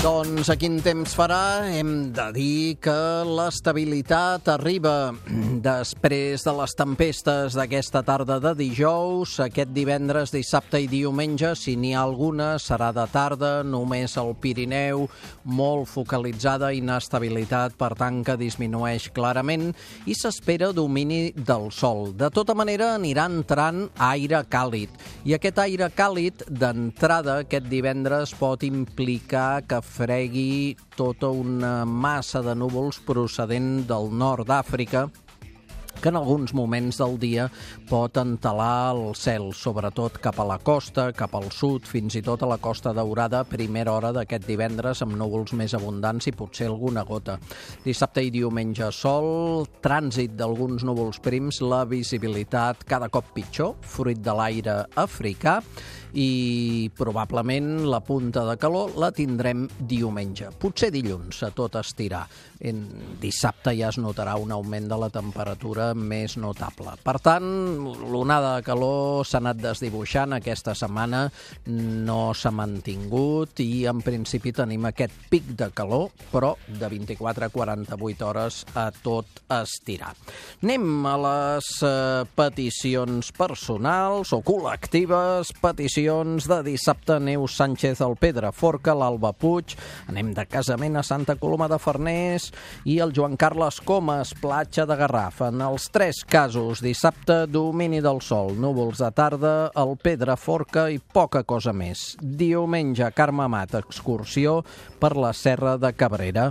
[0.00, 1.68] Doncs a quin temps farà?
[1.76, 2.92] Hem de dir que
[3.28, 5.12] l'estabilitat arriba
[5.66, 9.34] després de les tempestes d'aquesta tarda de dijous.
[9.44, 15.04] Aquest divendres, dissabte i diumenge, si n'hi ha alguna, serà de tarda, només al Pirineu,
[15.44, 19.68] molt focalitzada, inestabilitat, per tant que disminueix clarament,
[20.08, 22.14] i s'espera domini del sol.
[22.16, 24.96] De tota manera, anirà entrant aire càlid,
[25.28, 32.54] i aquest aire càlid, d'entrada, aquest divendres, pot implicar que fregui tota una massa de
[32.54, 35.08] núvols procedent del nord d'Àfrica
[36.00, 37.46] que en alguns moments del dia
[37.90, 42.42] pot entelar el cel, sobretot cap a la costa, cap al sud, fins i tot
[42.42, 47.04] a la Costa Daurada, primera hora d'aquest divendres, amb núvols més abundants i potser alguna
[47.04, 47.36] gota.
[47.84, 54.36] Dissabte i diumenge sol, trànsit d'alguns núvols prims, la visibilitat cada cop pitjor, fruit de
[54.36, 55.60] l'aire africà,
[56.14, 60.50] i probablement la punta de calor la tindrem diumenge.
[60.58, 62.24] Potser dilluns, a tot estirar.
[62.60, 62.82] En
[63.20, 66.94] dissabte ja es notarà un augment de la temperatura més notable.
[67.04, 67.46] Per tant,
[68.10, 71.26] l'onada de calor s'ha anat desdibuixant aquesta setmana,
[71.66, 77.50] no s'ha mantingut i en principi tenim aquest pic de calor, però de 24 a
[77.54, 80.12] 48 hores a tot estirar.
[80.62, 88.16] Anem a les eh, peticions personals o col·lectives, peticions de dissabte, Neus Sánchez al
[88.52, 89.76] Forca, l'Alba Puig,
[90.08, 92.50] anem de casament a Santa Coloma de Farners
[92.84, 95.40] i el Joan Carles Comas, platja de Garraf.
[95.48, 99.94] En els tres casos, dissabte, domini del sol, núvols de tarda, el
[100.36, 102.18] Forca i poca cosa més.
[102.20, 104.58] Diumenge, Carme Amat, excursió
[105.00, 106.50] per la Serra de Cabrera.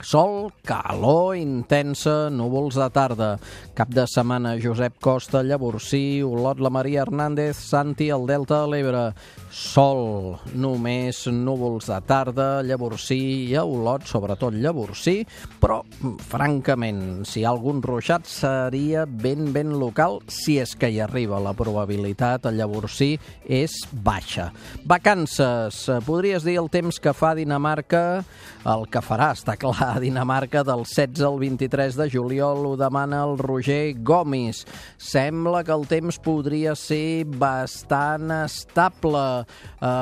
[0.00, 3.30] Sol, calor intensa, núvols de tarda.
[3.76, 9.02] Cap de setmana, Josep Costa, Llavorsí, Olot, la Maria Hernández, Santi, el Delta de l'Ebre.
[9.50, 13.18] Sol, només núvols de tarda, Llavorsí
[13.50, 15.18] i a Olot, sobretot Llavorsí,
[15.60, 15.80] però,
[16.30, 21.42] francament, si hi ha algun ruixat seria ben, ben local, si és que hi arriba.
[21.42, 23.12] La probabilitat a Llavorsí
[23.44, 24.48] és baixa.
[24.88, 28.22] Vacances, podries dir el temps que fa Dinamarca,
[28.70, 33.24] el que farà, està clar, a Dinamarca del 16 al 23 de juliol ho demana
[33.26, 34.62] el Roger Gomis.
[34.96, 39.42] Sembla que el temps podria ser bastant estable
[39.82, 39.94] a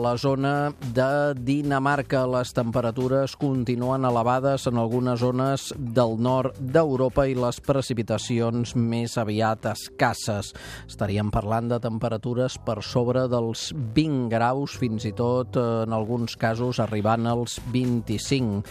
[0.00, 2.22] la zona de Dinamarca.
[2.24, 9.68] Les temperatures continuen elevades en algunes zones del nord d'Europa i les precipitacions més aviat
[9.74, 10.54] escasses.
[10.88, 16.80] Estaríem parlant de temperatures per sobre dels 20 graus, fins i tot en alguns casos
[16.80, 18.64] arribant als 25.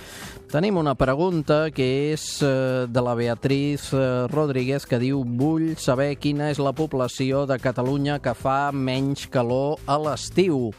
[0.53, 6.13] Tenim una pregunta que és eh, de la Beatriz eh, Rodríguez que diu vull saber
[6.15, 10.71] quina és la població de Catalunya que fa menys calor a l'estiu.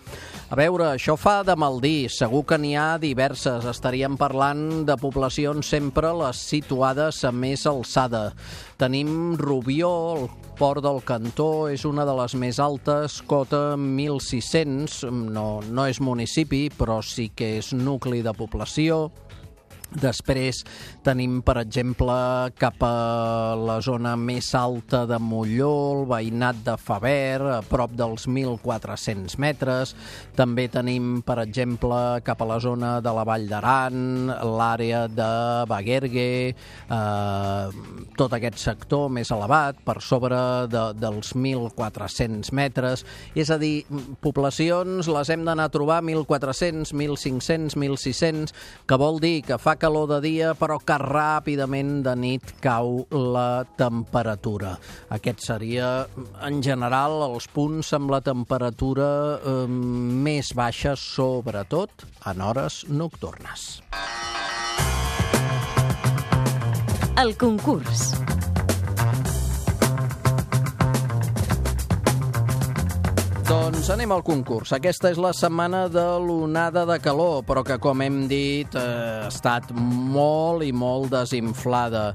[0.49, 2.09] A veure, això fa de mal dir.
[2.09, 3.67] Segur que n'hi ha diverses.
[3.69, 8.31] Estaríem parlant de poblacions sempre les situades a més alçada.
[8.81, 15.03] Tenim Rubió, el Port del Cantó, és una de les més altes, cota 1.600.
[15.35, 19.11] No, no és municipi, però sí que és nucli de població.
[19.95, 20.65] Després
[21.07, 22.15] tenim, per exemple,
[22.59, 28.27] cap a la zona més alta de Molló, el veïnat de Faber, a prop dels
[28.27, 29.95] 1.400 metres.
[30.35, 35.31] També tenim, per exemple, cap a la zona de la Vall d'Aran, l'àrea de
[35.71, 37.85] Baguergue, eh,
[38.19, 40.41] tot aquest sector més elevat, per sobre
[40.73, 43.07] de, dels 1.400 metres.
[43.39, 43.87] És a dir,
[44.25, 48.55] poblacions les hem d'anar a trobar 1.400, 1.500, 1.600,
[48.89, 53.67] que vol dir que fa calor de dia, però que ràpidament de nit cau la
[53.77, 54.79] temperatura.
[55.13, 55.91] Aquest seria,
[56.49, 63.83] en general, els punts amb la temperatura eh, més baixa, sobretot en hores nocturnes.
[67.21, 68.24] El concurs.
[73.45, 74.71] Doncs anem al concurs.
[74.73, 79.29] Aquesta és la setmana de l'onada de calor, però que, com hem dit, eh, ha
[79.29, 82.07] estat molt i molt desinflada.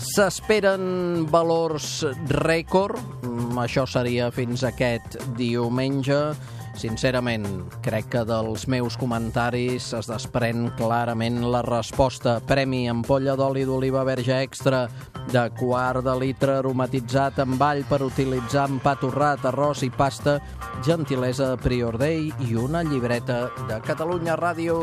[0.00, 6.32] S'esperen valors rècord, mm, això seria fins aquest diumenge.
[6.78, 7.44] Sincerament,
[7.82, 12.36] crec que dels meus comentaris es desprèn clarament la resposta.
[12.46, 14.84] Premi ampolla d'oli d'oliva verge extra
[15.32, 20.38] de quart de litre aromatitzat amb all per utilitzar en pa torrat, arròs i pasta,
[20.86, 24.78] gentilesa Prior Day i una llibreta de Catalunya Ràdio.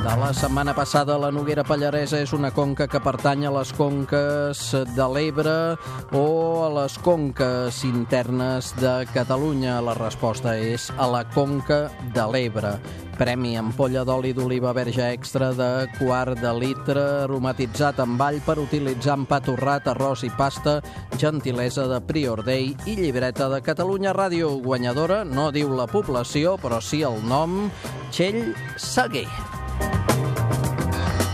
[0.00, 4.62] De la setmana passada, la Noguera Pallaresa és una conca que pertany a les conques
[4.96, 5.76] de l'Ebre
[6.16, 6.24] o
[6.64, 9.76] a les conques internes de Catalunya.
[9.84, 12.72] La resposta és a la conca de l'Ebre.
[13.20, 15.68] Premi ampolla d'oli d'oliva verge extra de
[15.98, 20.78] quart de litre aromatitzat amb all per utilitzar en pa torrat, arròs i pasta,
[21.20, 24.56] gentilesa de Prior Day i llibreta de Catalunya Ràdio.
[24.64, 27.66] Guanyadora no diu la població, però sí el nom,
[28.08, 29.59] Txell Seguer.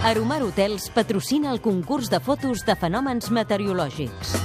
[0.06, 4.36] Aromar Hotels patrocina el concurs de fotos de fenòmens meteorològics.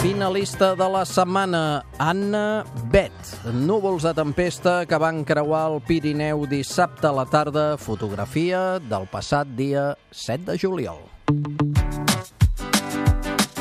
[0.00, 3.12] Finalista de la setmana, Anna Bet.
[3.52, 7.66] Núvols de tempesta que van creuar el Pirineu dissabte a la tarda.
[7.76, 11.04] Fotografia del passat dia 7 de juliol.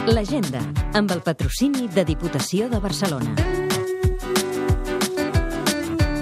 [0.07, 3.64] L'agenda, amb el patrocini de Diputació de Barcelona.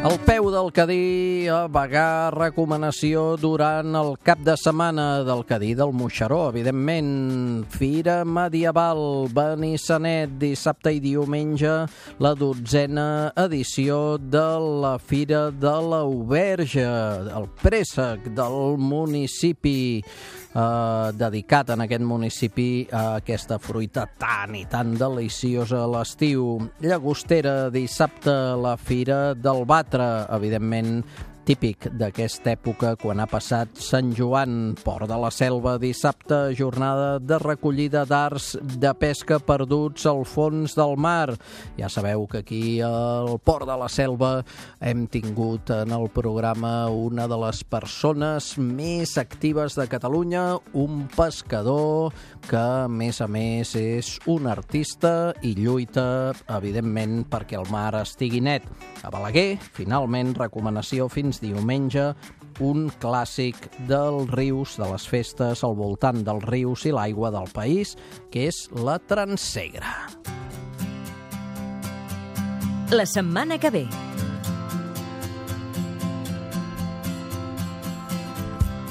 [0.04, 5.94] Al peu del Cadí, a Bagà, recomanació durant el cap de setmana del Cadí del
[5.96, 7.64] Moixeró, evidentment.
[7.72, 11.72] Fira medieval, Benissanet, dissabte i diumenge,
[12.20, 14.46] la dotzena edició de
[14.84, 16.84] la Fira de l'Auberge,
[17.40, 20.04] el préssec del municipi
[20.54, 26.58] eh, dedicat en aquest municipi a aquesta fruita tan i tan deliciosa a l'estiu.
[26.84, 29.64] Llagostera, dissabte, la Fira del
[29.94, 31.06] Batre, evidentment
[31.44, 37.38] típic d'aquesta època quan ha passat Sant Joan, Port de la Selva, dissabte, jornada de
[37.42, 41.36] recollida d'arts de pesca perduts al fons del mar.
[41.78, 44.32] Ja sabeu que aquí al Port de la Selva
[44.80, 52.14] hem tingut en el programa una de les persones més actives de Catalunya, un pescador
[52.48, 58.42] que, a més a més, és un artista i lluita, evidentment, perquè el mar estigui
[58.44, 58.68] net.
[59.04, 62.12] A Balaguer, finalment, recomanació fins fins diumenge
[62.62, 63.58] un clàssic
[63.90, 67.96] dels rius, de les festes al voltant dels rius i l'aigua del país,
[68.30, 69.96] que és la Transegra.
[72.94, 73.88] La setmana que ve.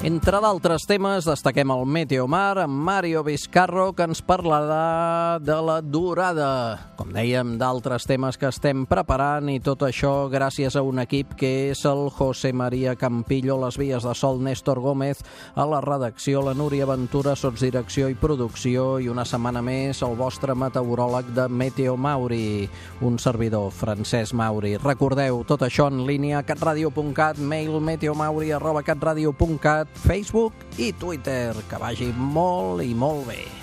[0.03, 6.89] Entre d'altres temes, destaquem el Meteomar amb Mario Vizcarro, que ens parlarà de la durada.
[6.99, 11.51] Com dèiem, d'altres temes que estem preparant i tot això gràcies a un equip que
[11.71, 15.23] és el José María Campillo, les vies de sol Néstor Gómez,
[15.55, 20.59] a la redacció la Núria Ventura, sotsdirecció i producció i una setmana més el vostre
[20.59, 22.67] meteoròleg de Meteo Mauri,
[23.07, 24.75] un servidor, Francesc Mauri.
[24.83, 31.55] Recordeu, tot això en línia catradio.cat, mail meteomauri arroba catradio.cat Facebook i Twitter.
[31.69, 33.62] Que vagi molt i molt bé.